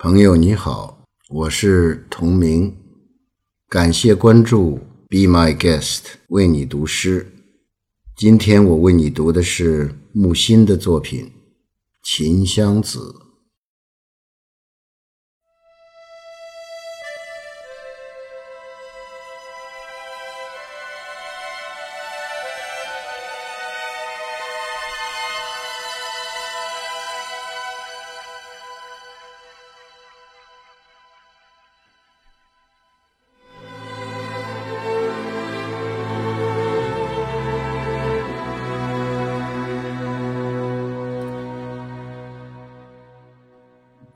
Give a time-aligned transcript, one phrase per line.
[0.00, 2.72] 朋友你好，我是同名，
[3.68, 4.78] 感谢关注
[5.08, 7.26] ，Be my guest，为你读诗。
[8.14, 11.24] 今天我为你读的是木心的作品
[12.04, 13.00] 《秦香子》。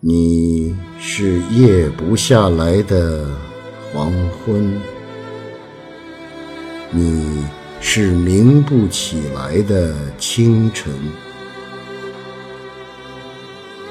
[0.05, 3.25] 你是夜不下来的
[3.93, 4.81] 黄昏，
[6.91, 7.45] 你
[7.81, 10.93] 是明不起来的清晨。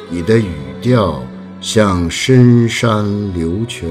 [0.09, 1.23] 你的语调
[1.61, 3.89] 像深山流泉，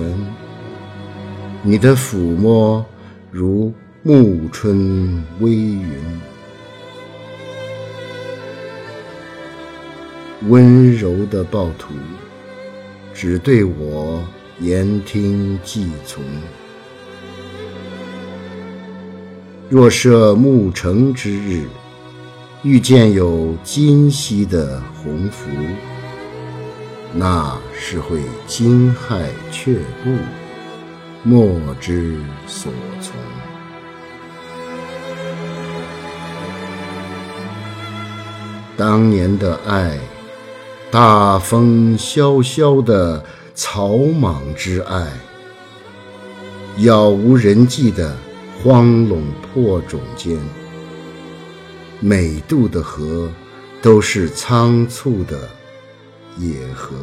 [1.63, 2.85] 你的抚摸
[3.31, 5.95] 如暮春微云。
[10.49, 11.93] 温柔的暴徒，
[13.13, 14.25] 只对我
[14.59, 16.25] 言听计从。
[19.69, 21.67] 若设暮成之日，
[22.63, 25.51] 遇见有今夕的鸿福，
[27.13, 30.11] 那是会惊骇却步，
[31.23, 33.15] 莫之所从。
[38.75, 39.99] 当年的爱。
[40.93, 43.25] 大风萧萧的
[43.55, 45.07] 草莽之爱，
[46.79, 48.17] 杳无人迹的
[48.59, 50.37] 荒垄破冢间，
[52.01, 53.31] 每渡的河
[53.81, 55.49] 都是仓促的
[56.37, 56.97] 野河。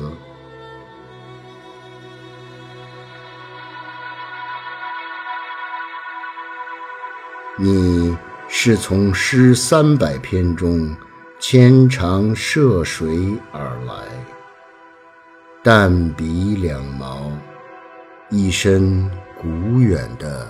[7.58, 8.18] 你
[8.50, 10.94] 是从诗三百篇中。
[11.40, 13.94] 牵肠涉水而来，
[15.64, 17.32] 淡笔两毛，
[18.32, 19.10] 一身
[19.40, 20.50] 古远的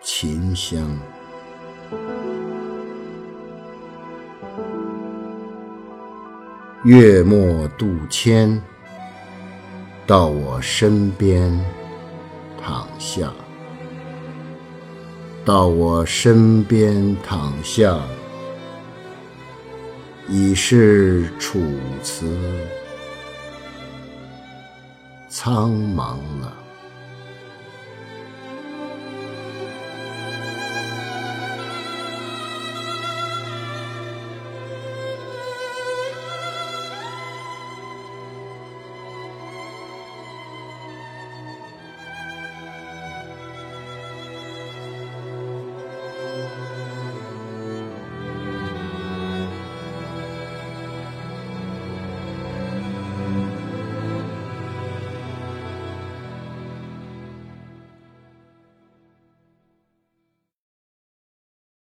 [0.00, 0.80] 琴香。
[6.84, 8.62] 月末渡迁，
[10.06, 11.52] 到我身边
[12.62, 13.32] 躺下，
[15.44, 17.98] 到我身边躺下。
[20.28, 21.62] 已是楚
[22.02, 22.26] 辞
[25.28, 26.65] 苍茫了。